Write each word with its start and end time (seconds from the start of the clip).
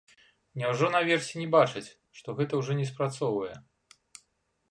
Няўжо 0.59 0.87
наверсе 0.93 1.33
не 1.41 1.45
бачаць, 1.57 1.85
што 2.19 2.35
гэта 2.41 2.53
ўжо 2.61 2.79
не 2.79 2.85
спрацоўвае? 2.93 3.53